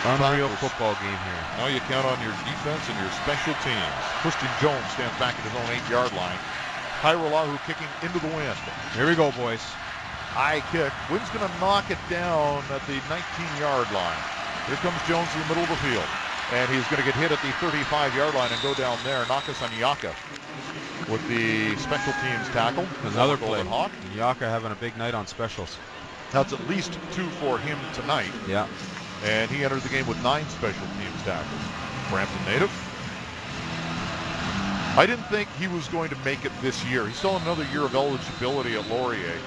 [0.05, 0.69] Unreal Packers.
[0.69, 1.43] football game here.
[1.57, 3.97] Now you count on your defense and your special teams.
[4.21, 6.37] Christian Jones stands back at his own eight-yard line.
[7.01, 8.53] Hairolahu kicking into the wind.
[8.93, 9.65] Here we go, boys.
[10.37, 10.93] High kick.
[11.09, 14.21] Wind's going to knock it down at the 19-yard line.
[14.69, 16.05] Here comes Jones in the middle of the field.
[16.53, 19.23] And he's going to get hit at the 35-yard line and go down there.
[19.25, 20.13] Nakas Onyeka
[21.09, 22.85] with the special teams tackle.
[23.03, 23.69] Another Golden play.
[23.69, 23.91] Hawk.
[24.15, 25.77] Yaka having a big night on specials.
[26.31, 28.31] That's at least two for him tonight.
[28.47, 28.67] Yeah.
[29.23, 31.61] And he enters the game with nine special teams tackles.
[32.09, 32.71] Brampton native.
[34.97, 37.05] I didn't think he was going to make it this year.
[37.05, 39.37] He's still on another year of eligibility at Laurier.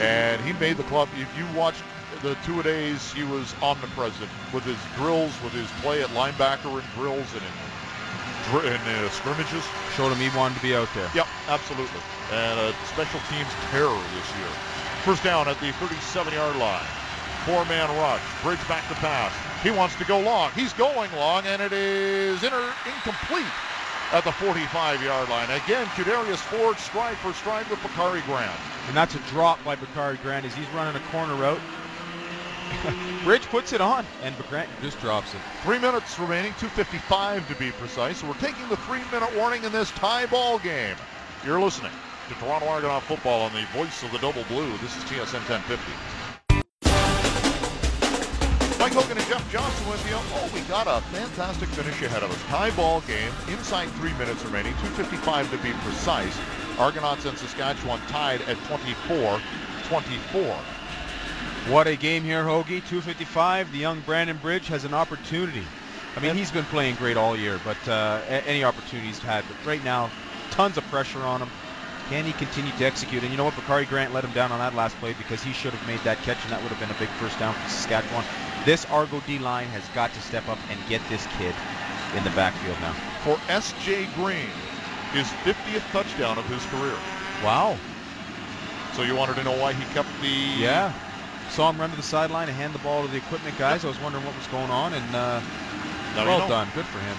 [0.00, 1.08] And he made the club.
[1.16, 1.82] If you watched
[2.22, 6.88] the two days, he was omnipresent with his drills, with his play at linebacker and
[6.94, 9.64] drills and in, in uh, scrimmages.
[9.96, 11.10] Showed him he wanted to be out there.
[11.14, 12.00] Yep, absolutely.
[12.30, 14.48] And a special teams terror this year.
[15.04, 16.86] First down at the 37-yard line.
[17.44, 18.22] Four-man rush.
[18.42, 19.32] Bridge back to pass.
[19.62, 20.50] He wants to go long.
[20.52, 23.50] He's going long, and it is inter- incomplete
[24.12, 25.50] at the 45-yard line.
[25.50, 28.52] Again, Qudarius Ford stride for stride with Bakari Grant.
[28.88, 31.60] And that's a drop by Bakari Grant as he's running a corner route.
[33.24, 35.40] Bridge puts it on, and Grant just drops it.
[35.62, 38.22] Three minutes remaining, 2.55 to be precise.
[38.22, 40.96] We're taking the three-minute warning in this tie ball game.
[41.44, 41.92] You're listening
[42.28, 44.70] to Toronto Argonaut football on the voice of the double blue.
[44.78, 46.12] This is TSN 1050.
[48.82, 50.16] Mike Hogan and Jeff Johnson with you.
[50.16, 52.42] Oh, we got a fantastic finish ahead of us.
[52.50, 56.36] Tie ball game, inside three minutes remaining, 2.55 to be precise.
[56.80, 60.58] Argonauts and Saskatchewan tied at 24-24.
[61.68, 62.82] What a game here, Hoagie.
[62.82, 63.70] 255.
[63.70, 65.62] The young Brandon Bridge has an opportunity.
[66.16, 69.44] I mean, he's been playing great all year, but uh, any opportunity he's had.
[69.46, 70.10] But right now,
[70.50, 71.48] tons of pressure on him.
[72.08, 73.22] Can he continue to execute?
[73.22, 73.54] And you know what?
[73.54, 76.18] Bakari Grant let him down on that last play because he should have made that
[76.18, 78.24] catch, and that would have been a big first down for Saskatchewan.
[78.66, 81.54] This Argo D-line has got to step up and get this kid
[82.16, 82.92] in the backfield now.
[83.22, 84.08] For S.J.
[84.16, 84.50] Green,
[85.14, 86.98] his 50th touchdown of his career.
[87.44, 87.78] Wow.
[88.94, 90.92] So you wanted to know why he kept the Yeah.
[91.52, 93.84] Saw him run to the sideline and hand the ball to the equipment guys.
[93.84, 95.36] I was wondering what was going on, and uh,
[96.16, 96.64] well done.
[96.72, 97.12] Good for him.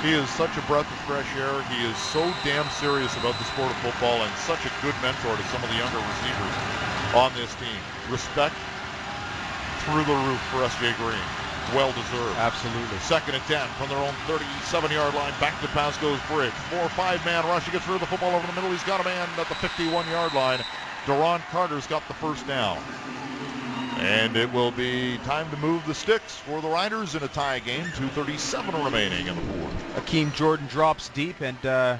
[0.00, 1.60] He is such a breath of fresh air.
[1.68, 5.36] He is so damn serious about the sport of football and such a good mentor
[5.36, 6.56] to some of the younger receivers
[7.12, 7.76] on this team.
[8.08, 8.56] Respect
[9.84, 10.96] through the roof for S.J.
[10.96, 11.28] Green.
[11.76, 12.40] Well deserved.
[12.40, 12.96] Absolutely.
[13.04, 15.36] Second and 10 from their own 37-yard line.
[15.36, 16.56] Back to pass goes Bridge.
[16.72, 17.68] Four or five-man rush.
[17.68, 18.72] He gets rid of the football over the middle.
[18.72, 20.64] He's got a man at the 51-yard line.
[21.04, 22.80] Duron Carter's got the first down.
[24.04, 27.58] And it will be time to move the sticks for the Riders in a tie
[27.58, 27.84] game.
[27.84, 29.96] 2.37 remaining in the fourth.
[29.96, 31.96] Akeem Jordan drops deep, and uh,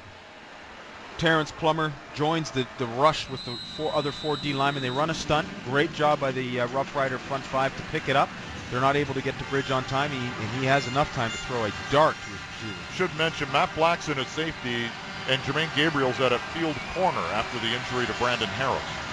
[1.16, 4.82] Terrence Plummer joins the, the rush with the four other four D linemen.
[4.82, 5.48] They run a stunt.
[5.64, 8.28] Great job by the uh, Rough Rider front five to pick it up.
[8.70, 11.30] They're not able to get to Bridge on time, he, and he has enough time
[11.30, 12.92] to throw a dart to his receiver.
[12.96, 14.84] Should mention Matt Blackson at safety
[15.30, 19.03] and Jermaine Gabriel's at a field corner after the injury to Brandon Harris.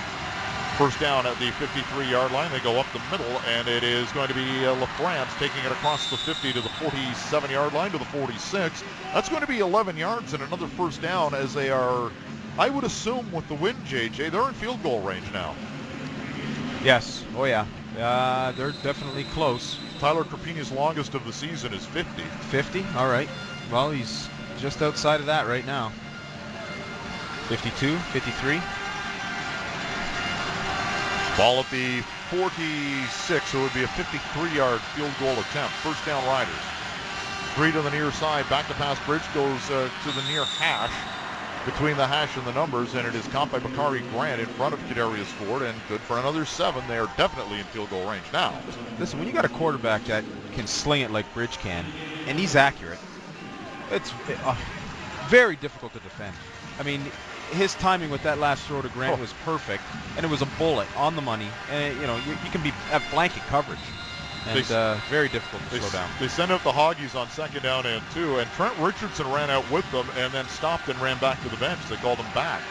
[0.82, 2.52] First down at the 53-yard line.
[2.52, 5.72] They go up the middle, and it is going to be uh, LaFrance taking it
[5.72, 8.84] across the 50 to the 47-yard line to the 46.
[9.14, 12.12] That's going to be 11 yards and another first down as they are,
[12.58, 15.54] I would assume with the win, JJ, they're in field goal range now.
[16.84, 17.24] Yes.
[17.38, 17.68] Oh, yeah.
[18.00, 19.78] Uh, they're definitely close.
[20.00, 22.24] Tyler Crapigna's longest of the season is 50.
[22.24, 22.84] 50?
[22.96, 23.30] All right.
[23.72, 25.92] Well, he's just outside of that right now.
[27.50, 28.60] 52, 53.
[31.38, 35.74] Ball at the 46, so it would be a 53-yard field goal attempt.
[35.76, 36.54] First down Riders.
[37.56, 38.48] Three to the near side.
[38.50, 39.00] Back to pass.
[39.06, 40.94] Bridge goes uh, to the near hash
[41.66, 44.74] between the hash and the numbers, and it is caught by Bakari Grant in front
[44.74, 46.84] of Qudarius Ford, and good for another seven.
[46.88, 48.54] They are definitely in field goal range now.
[49.00, 51.86] Listen, when you got a quarterback that can sling it like Bridge can,
[52.28, 53.00] and he's accurate,
[53.92, 54.12] it's
[54.44, 54.56] uh,
[55.28, 56.36] very difficult to defend.
[56.80, 57.02] I mean,
[57.52, 59.22] his timing with that last throw to Grant Oh.
[59.22, 59.84] was perfect,
[60.18, 61.48] and it was a bullet on the money.
[61.72, 63.80] And you know, you, you can be have blanket coverage,
[64.48, 66.10] and They- uh, very difficult to They, slow down.
[66.20, 69.70] they send out the Hoggies on second down and two, and Trent Richardson ran out
[69.70, 71.80] with them and then stopped and ran back to the bench.
[71.90, 72.62] They called him back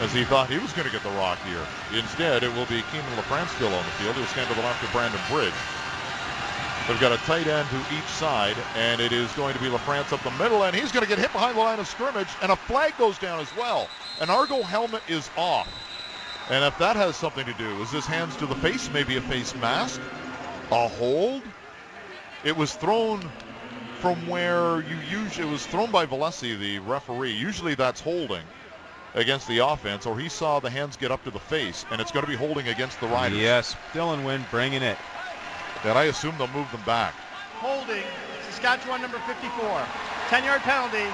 [0.00, 1.64] as he thought he was going to get the rock here.
[1.92, 4.16] Instead, it will be Kienan LaFrance still on the field.
[4.16, 5.54] He'll stand to the left of Brandon Bridge.
[6.86, 10.12] They've got a tight end to each side, and it is going to be LaFrance
[10.12, 12.52] up the middle, and he's going to get hit behind the line of scrimmage, and
[12.52, 13.88] a flag goes down as well.
[14.20, 15.66] An Argo helmet is off.
[16.50, 19.22] And if that has something to do, is his hands to the face, maybe a
[19.22, 19.98] face mask,
[20.70, 21.42] a hold?
[22.44, 23.30] It was thrown
[24.00, 27.32] from where you usually, it was thrown by Valesi, the referee.
[27.32, 28.44] Usually that's holding
[29.14, 32.10] against the offense, or he saw the hands get up to the face, and it's
[32.10, 33.38] going to be holding against the Riders.
[33.38, 34.98] Yes, Dylan Wynn bringing it.
[35.84, 37.12] And I assume they'll move them back.
[37.60, 38.02] Holding,
[38.48, 39.86] Saskatchewan number 54.
[40.28, 41.06] 10-yard penalty.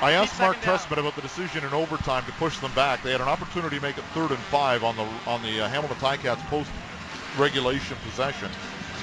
[0.00, 0.60] I asked Mark.
[0.60, 3.02] Trestman about the decision in overtime to push them back.
[3.02, 5.68] They had an opportunity to make it third and five on the on the uh,
[5.68, 6.70] Hamilton Ticats post
[7.36, 8.48] regulation possession,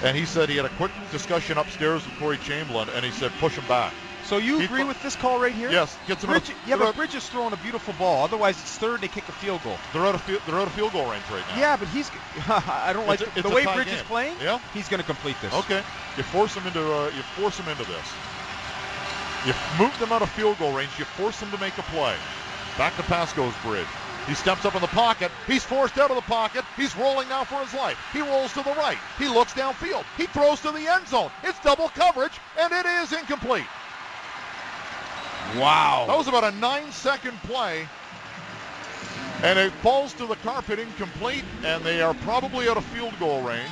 [0.03, 3.31] and he said he had a quick discussion upstairs with Corey Chamberlain, and he said
[3.39, 3.91] push them back.
[4.25, 5.69] So you agree with this call right here?
[5.71, 6.31] Yes, gets them.
[6.31, 8.23] in a- yeah, but Bridge is throwing a beautiful ball.
[8.23, 9.01] Otherwise, it's third.
[9.01, 9.77] They kick a field goal.
[9.93, 11.59] they're out of field, they're out of field goal range right now.
[11.59, 12.09] Yeah, but he's.
[12.47, 13.95] I don't like It's a- the, way Bridge game.
[13.95, 14.35] is playing.
[14.41, 14.59] Yeah.
[14.73, 15.53] He's going to complete this.
[15.53, 15.83] Okay.
[16.17, 18.07] You force them into uh, you force them into this.
[19.45, 20.89] You move them out of field goal range.
[20.97, 22.15] You force them to make a play.
[22.79, 23.85] Back to pass goes Bridge.
[24.27, 25.31] He steps up in the pocket.
[25.45, 26.65] He's forced out of the pocket.
[26.75, 27.95] He's rolling now for his life.
[28.11, 28.97] He rolls to the right.
[29.19, 30.03] He looks downfield.
[30.17, 31.29] He throws to the end zone.
[31.43, 33.67] It's double coverage, and it is incomplete.
[35.58, 36.05] Wow.
[36.08, 37.88] That was about a nine-second play.
[39.43, 43.41] And it falls to the carpet incomplete, and they are probably out of field goal
[43.41, 43.69] range.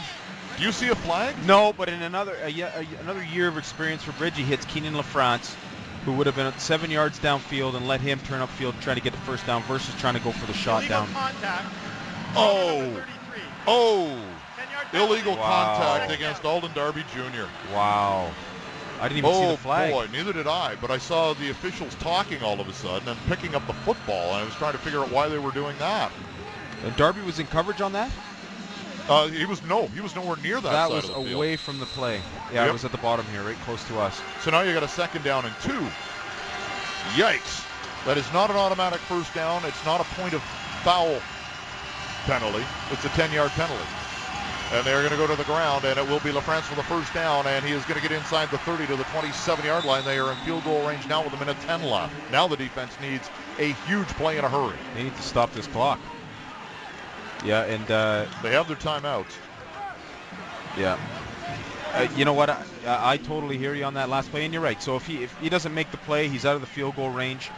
[0.57, 1.35] Do you see a flag?
[1.47, 5.55] No, but in another a, a, another year of experience for Bridgie hits Kienan LaFrance,
[6.05, 9.01] who would have been at seven yards downfield and let him turn upfield trying to
[9.01, 11.13] get the first down versus trying to go for the shot Illegal down.
[11.13, 11.65] contact.
[12.35, 13.03] Oh.
[13.65, 14.21] Oh,
[14.91, 15.77] illegal Wow.
[15.77, 17.45] contact against Alden Darby Jr.
[17.73, 18.29] Wow.
[19.03, 19.91] I didn't even see Oh the flag.
[19.91, 20.75] boy, neither did I.
[20.75, 24.27] But I saw the officials talking all of a sudden and picking up the football,
[24.33, 26.09] and I was trying to figure out why they were doing that.
[26.85, 28.09] And Darby was in coverage on that?
[29.09, 31.31] Uh, he was no, he was nowhere near that, That, was the field.
[31.33, 32.21] away from the play.
[32.53, 32.69] Yeah, Yep.
[32.69, 34.21] it was at the bottom here, right close to us.
[34.41, 35.85] So now you got a second down and two.
[37.15, 37.65] Yikes!
[38.05, 39.65] That is not an automatic first down.
[39.65, 40.41] It's not a point of
[40.83, 41.19] foul
[42.25, 42.63] penalty.
[42.91, 43.83] It's a 10-yard penalty.
[44.73, 46.83] And they're going to go to the ground, and it will be LaFrance for the
[46.83, 50.03] first down, and he is going to get inside the 30 to the 27-yard line.
[50.03, 52.11] They are in field goal range now with a minute 10 left.
[52.31, 54.75] Now the defense needs a huge play in a hurry.
[54.95, 55.99] They need to stop this clock.
[57.45, 59.33] Yeah, and uh, They have their timeouts.
[60.77, 60.97] yeah.
[61.93, 62.49] Uh, you know what?
[62.49, 64.81] I, I totally hear you on that last play, and you're right.
[64.81, 67.11] So if he if he doesn't make the play, he's out of the field goal
[67.11, 67.51] range.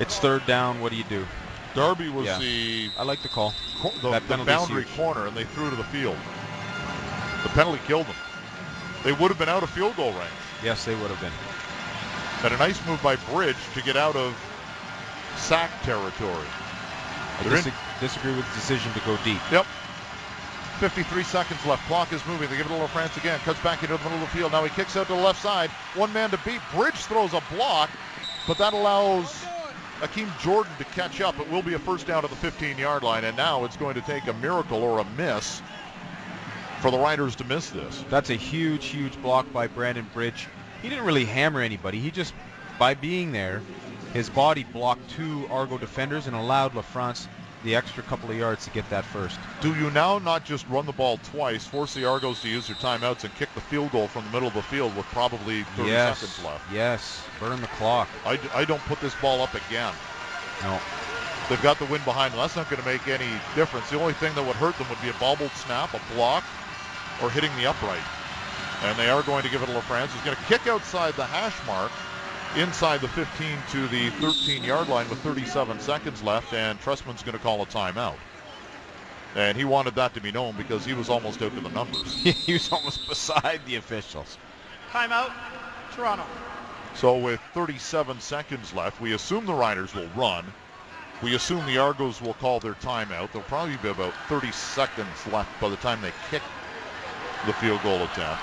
[0.00, 0.80] It's third down.
[0.80, 1.24] What do you do?
[1.74, 2.38] Darby was Yeah.
[2.38, 3.52] the, I like the call.
[3.80, 4.96] co- the, That the boundary huge.
[4.96, 6.16] corner, and they threw to the field.
[7.42, 8.16] The penalty killed them.
[9.02, 10.30] They would have been out of field goal range.
[10.62, 11.32] Yes, they would have been.
[12.40, 14.34] Had a nice move by Bridge to get out of
[15.36, 16.46] sack territory.
[17.40, 17.68] I dis-
[18.00, 19.40] disagree with the decision to go deep.
[19.50, 19.66] Yep.
[20.80, 21.86] 53 seconds left.
[21.86, 22.48] Clock is moving.
[22.50, 23.38] They give it to LaFrance again.
[23.40, 24.52] Cuts back into the middle of the field.
[24.52, 25.70] Now he kicks out to the left side.
[25.94, 26.60] One man to beat.
[26.74, 27.90] Bridge throws a block,
[28.46, 29.43] but that allows
[30.00, 31.38] Akeem Jordan to catch up.
[31.38, 34.00] It will be a first down to the 15-yard line, and now it's going to
[34.02, 35.62] take a miracle or a miss
[36.80, 38.04] for the Riders to miss this.
[38.10, 40.48] That's a huge, huge block by Brandon Bridge.
[40.82, 41.98] He didn't really hammer anybody.
[41.98, 42.34] He just,
[42.78, 43.62] by being there,
[44.12, 47.26] his body blocked two Argo defenders and allowed LaFrance
[47.64, 49.38] the extra couple of yards to get that first.
[49.60, 52.76] Do you now not just run the ball twice, force the Argos to use their
[52.76, 55.88] timeouts, and kick the field goal from the middle of the field with probably 30
[55.88, 56.18] yes.
[56.18, 56.72] seconds left?
[56.72, 57.24] Yes.
[57.40, 58.08] Burn the clock.
[58.24, 59.94] I, I don't put this ball up again.
[60.62, 60.78] No.
[61.48, 62.40] They've got the wind behind them.
[62.40, 63.90] That's not going to make any difference.
[63.90, 66.44] The only thing that would hurt them would be a bobbled snap, a block,
[67.22, 68.04] or hitting the upright.
[68.82, 70.12] And they are going to give it to LaFrance.
[70.12, 71.92] He's going to kick outside the hash mark
[72.56, 77.42] inside the 15 to the 13-yard line with 37 seconds left, and Trestman's going to
[77.42, 78.16] call a timeout.
[79.34, 82.14] And he wanted that to be known because he was almost out to the numbers.
[82.22, 84.38] he was almost beside the officials.
[84.92, 85.32] Timeout,
[85.92, 86.24] Toronto.
[86.94, 90.44] So with 37 seconds left, we assume the Riders will run.
[91.22, 93.32] We assume the Argos will call their timeout.
[93.32, 96.42] There'll probably be about 30 seconds left by the time they kick
[97.46, 98.42] the field goal attempt.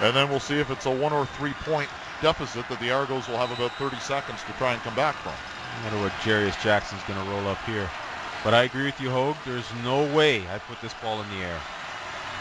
[0.00, 1.88] And then we'll see if it's a one or three point
[2.20, 5.32] deficit that the Argos will have about 30 seconds to try and come back from.
[5.32, 7.88] I wonder what Jarious Jackson's going to roll up here.
[8.44, 9.36] But I agree with you, Hogue.
[9.44, 11.60] There's no way I put this ball in the air.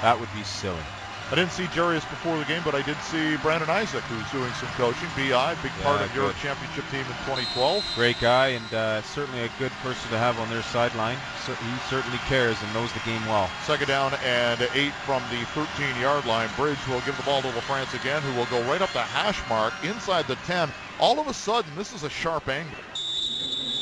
[0.01, 0.83] That would be silly.
[1.31, 4.53] I didn't see Jarious before the game, but I did see Brandon Isaac, who's doing
[4.53, 5.09] some coaching.
[5.17, 7.83] BI, big part Yeah, of your championship team in 2012.
[7.95, 11.17] Great guy and uh, certainly a good person to have on their sideline.
[11.41, 13.49] Cer- he certainly cares and knows the game well.
[13.65, 16.49] Second down and eight from the 13-yard line.
[16.55, 19.41] Bridge will give the ball to LaFrance again, who will go right up the hash
[19.49, 20.69] mark inside the 10.
[20.99, 22.77] All of a sudden, this is a sharp angle.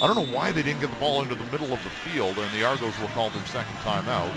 [0.02, 2.38] I don't know why they didn't get the ball into the middle of the field,
[2.40, 4.32] and the Argos will call their second timeout,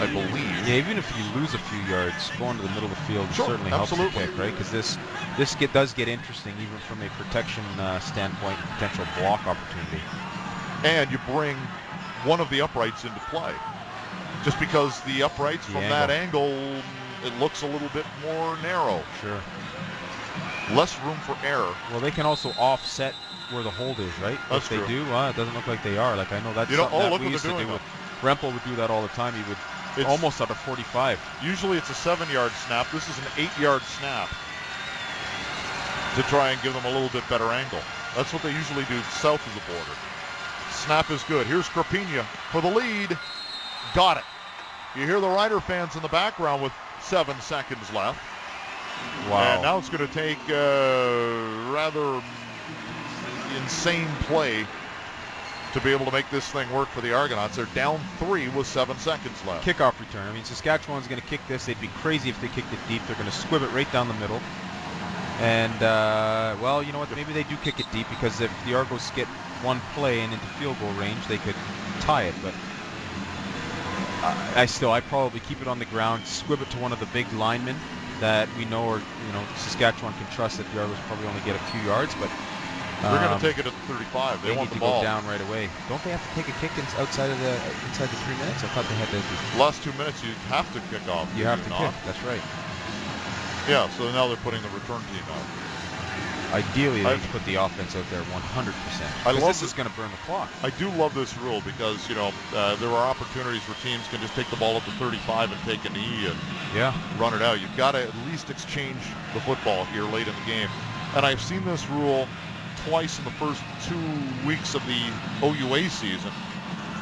[0.00, 0.68] I believe.
[0.68, 3.26] Yeah, even if you lose a few yards, going to the middle of the field
[3.34, 4.52] Sure, certainly helps the kick, right?
[4.52, 4.96] Because this
[5.36, 10.00] this get, does get interesting even from a protection uh, standpoint, potential block opportunity.
[10.84, 11.56] And you bring
[12.24, 13.52] one of the uprights into play.
[14.44, 16.52] Just because the uprights The from that angle,
[17.24, 19.02] it looks a little bit more narrow.
[19.20, 19.40] Sure.
[20.74, 21.74] Less room for error.
[21.90, 23.14] Well, they can also offset
[23.50, 24.38] where the hold is, right?
[24.50, 25.04] That's if they true.
[25.04, 26.16] do, well, it doesn't look like they are.
[26.16, 27.82] Like I know that's You know- something oh, that we used to do with
[28.22, 29.32] Rempel would do that all the time.
[29.34, 29.58] He would
[30.00, 31.18] It's- almost out of 45.
[31.42, 32.90] Usually it's a seven-yard snap.
[32.90, 34.28] This is an eight-yard snap
[36.16, 37.80] to try and give them a little bit better angle.
[38.16, 39.92] That's what they usually do south of the border.
[40.70, 41.46] Snap is good.
[41.46, 43.16] Here's Crapigna for the lead.
[43.94, 44.24] Got it.
[44.96, 48.18] You hear the Rider fans in the background with seven seconds left.
[49.28, 49.54] Wow.
[49.54, 52.22] And now it's going to take uh, rather
[53.62, 54.66] insane play
[55.78, 57.56] to be able to make this thing work for the Argonauts.
[57.56, 59.66] They're down three with seven seconds left.
[59.66, 60.26] kickoff return.
[60.26, 61.66] I mean, Saskatchewan's going to kick this.
[61.66, 63.06] They'd be crazy if they kicked it deep.
[63.06, 64.40] They're going to squib it right down the middle.
[65.40, 67.14] And, uh, well, you know what?
[67.14, 69.26] Maybe they do kick it deep because if the Argos get
[69.62, 71.54] one play and into field goal range, they could
[72.00, 72.34] tie it.
[72.42, 72.54] But
[74.22, 76.98] uh, I still, I probably keep it on the ground, squib it to one of
[76.98, 77.76] the big linemen
[78.18, 81.54] that we know or, you know, Saskatchewan can trust that the Argos probably only get
[81.54, 82.14] a few yards.
[82.16, 82.30] But
[83.02, 84.42] They're going um, to take it at the 35.
[84.42, 85.00] They, they want need the to ball.
[85.00, 85.70] go down right away.
[85.88, 87.54] Don't they have to take a kick outside of the
[87.86, 88.64] inside the three minutes?
[88.64, 89.58] I thought they had to.
[89.58, 91.30] Last two minutes, you have to kick off.
[91.36, 91.94] You have to not?
[91.94, 91.94] kick.
[92.04, 92.42] That's right.
[93.68, 95.44] Yeah, so now they're putting the return team out.
[96.52, 99.26] Ideally, they put the offense out there 100%.
[99.26, 99.66] I love this it.
[99.66, 100.48] is going to burn the clock.
[100.62, 104.18] I do love this rule because, you know, uh, there are opportunities where teams can
[104.20, 106.36] just take the ball up to 35 and take an E and
[106.74, 106.94] Yeah.
[107.20, 107.60] run it out.
[107.60, 108.96] You've got to at least exchange
[109.34, 110.68] the football here late in the game.
[111.16, 112.26] And I've seen this rule
[112.86, 115.00] twice in the first two weeks of the
[115.46, 116.30] OUA season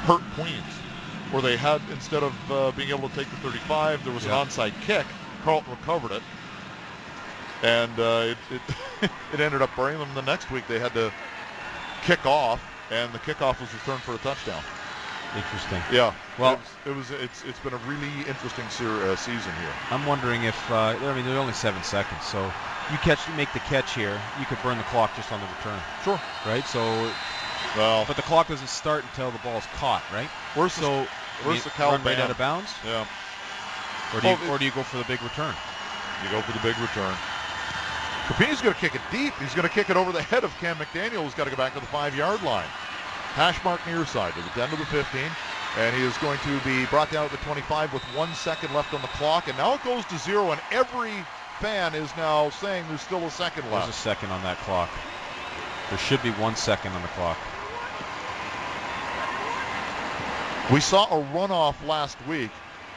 [0.06, 0.62] hurt Queens,
[1.32, 4.40] where they had, instead of uh, being able to take the 35, there was Yeah.
[4.40, 5.06] an onside kick.
[5.42, 6.22] Carleton recovered it.
[7.62, 8.38] And uh, it,
[9.02, 10.08] it, it ended up burning them.
[10.14, 11.12] The next week they had to
[12.04, 14.62] kick off, and the kickoff was returned for a touchdown.
[15.34, 15.82] Interesting.
[15.92, 16.14] Yeah.
[16.38, 16.52] Well-
[16.84, 19.72] it was, it was it's it's been a really interesting uh, season here.
[19.90, 22.52] I'm wondering if, uh, I mean, there's only seven seconds, so
[22.90, 25.46] you catch, you make the catch here, you could burn the clock just on the
[25.58, 26.20] return, Sure.
[26.46, 26.66] right?
[26.66, 27.10] So,
[27.76, 30.28] Well, but the clock doesn't start until the ball's caught, right?
[30.54, 31.06] where's the So, I
[31.42, 33.04] where's mean, the Cal run right out of bounds, yeah?
[34.14, 35.54] or do you, Well, it- or do you go for the big return?
[36.24, 37.14] You go for the big return.
[38.28, 39.34] Capini's going to kick it deep.
[39.38, 41.56] He's going to kick it over the head of Cam McDaniel, who's got to go
[41.56, 42.66] back to the five-yard line.
[43.34, 45.22] Hash mark near side to the 10 to the 15.
[45.78, 48.94] And he is going to be brought down at the 25 with one second left
[48.94, 49.46] on the clock.
[49.46, 51.12] And now it goes to zero, and every
[51.60, 53.86] fan is now saying there's still a second left.
[53.86, 54.90] There's a second on that clock.
[55.90, 57.38] There should be one second on the clock.
[60.72, 62.50] We saw a runoff last week.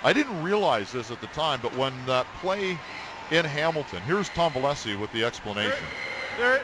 [0.03, 2.77] I didn't realize this at the time, but when that play
[3.31, 5.85] in Hamilton, here's Tom Valesi with the explanation.
[6.37, 6.61] There,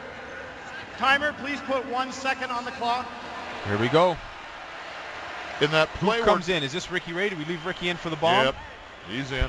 [0.98, 3.06] timer, please put one second on the clock.
[3.66, 4.16] Here we go.
[5.60, 6.62] In that Who play where comes in?
[6.62, 7.28] Is this Ricky Ray?
[7.28, 8.44] Do we leave Ricky in for the ball?
[8.44, 8.56] Yep.
[9.08, 9.48] He's in.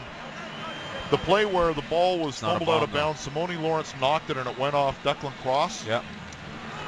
[1.10, 4.47] The play where the ball was fumbled out of bounds, Simoni Lawrence knocked it and
[4.47, 5.86] it went off Declan Cross.
[5.86, 6.03] Yeah.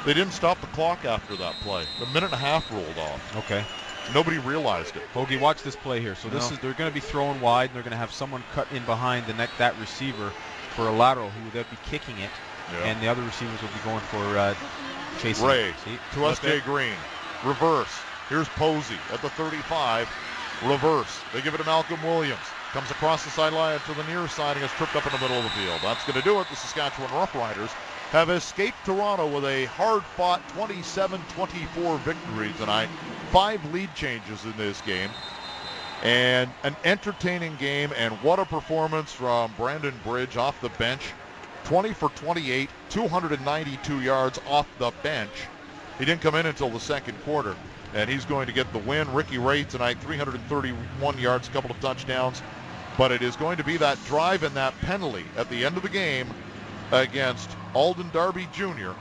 [0.04, 1.84] They didn't stop the clock after that play.
[1.98, 3.36] The minute and a half rolled off.
[3.36, 3.64] Okay.
[4.14, 5.02] Nobody realized it.
[5.14, 6.14] Hoagie, watch this play here.
[6.14, 6.54] So this No.
[6.54, 8.84] is they're going to be throwing wide, and they're going to have someone cut in
[8.84, 10.32] behind the neck that receiver
[10.74, 12.30] for a lateral, who would then be kicking it,
[12.72, 12.78] Yeah.
[12.86, 14.54] and the other receivers will be going for uh,
[15.20, 15.46] chasing.
[15.46, 15.72] Ray.
[15.84, 15.98] See?
[16.14, 16.60] to S.J.
[16.60, 16.94] Green.
[17.44, 17.92] Reverse.
[18.28, 20.08] Here's Posey at the 35.
[20.64, 21.20] Reverse.
[21.32, 22.40] They give it to Malcolm Williams.
[22.72, 25.36] Comes across the sideline to the near side and gets tripped up in the middle
[25.36, 25.80] of the field.
[25.82, 26.46] That's going to do it.
[26.50, 27.70] The Saskatchewan Roughriders
[28.12, 32.88] have escaped Toronto with a hard-fought 27-24 victory tonight.
[33.32, 35.10] Five lead changes in this game.
[36.04, 41.12] And an entertaining game, and what a performance from Brandon Bridge off the bench.
[41.64, 45.32] 20 for 28, 292 yards off the bench.
[45.98, 47.56] He didn't come in until the second quarter,
[47.94, 49.12] and he's going to get the win.
[49.12, 52.42] Ricky Ray tonight, 331 yards, a couple of touchdowns.
[52.96, 55.82] But it is going to be that drive and that penalty at the end of
[55.82, 56.28] the game
[56.92, 58.92] against Alden Darby Jr.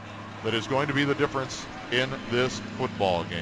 [0.43, 3.37] that is going to be the difference in this football game.